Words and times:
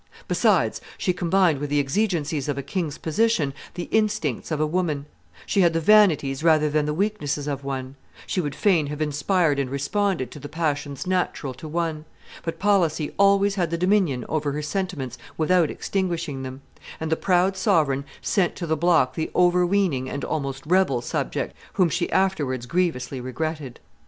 Besides, 0.27 0.81
she 0.97 1.13
combined 1.13 1.59
with 1.59 1.69
the 1.69 1.79
exigencies 1.79 2.49
of 2.49 2.57
a 2.57 2.63
king's 2.63 2.97
position 2.97 3.53
the 3.75 3.83
instincts 3.91 4.49
of 4.49 4.59
a 4.59 4.65
woman; 4.65 5.05
she 5.45 5.61
had 5.61 5.73
the 5.73 5.79
vanities 5.79 6.43
rather 6.43 6.71
than 6.71 6.87
the 6.87 6.93
weaknesses 6.95 7.47
of 7.47 7.63
one; 7.63 7.95
she 8.25 8.41
would 8.41 8.55
fain 8.55 8.87
have 8.87 8.99
inspired 8.99 9.59
and 9.59 9.69
responded 9.69 10.31
to 10.31 10.39
the 10.39 10.49
passions 10.49 11.05
natural 11.05 11.53
to 11.53 11.67
one; 11.67 12.05
but 12.43 12.57
policy 12.57 13.13
always 13.19 13.53
had 13.53 13.69
the 13.69 13.77
dominion 13.77 14.25
over 14.27 14.53
her 14.53 14.63
sentiments 14.63 15.19
without 15.37 15.69
extinguishing 15.69 16.41
them, 16.41 16.61
and 16.99 17.11
the 17.11 17.15
proud 17.15 17.55
sovereign 17.55 18.03
sent 18.23 18.55
to 18.55 18.65
the 18.65 18.75
block 18.75 19.13
the 19.13 19.29
overweening 19.35 20.09
and 20.09 20.25
almost 20.25 20.65
rebel 20.65 21.01
subject 21.03 21.55
whom 21.73 21.89
she 21.89 22.11
afterwards 22.11 22.65
grievously 22.65 23.21
regretted. 23.21 23.79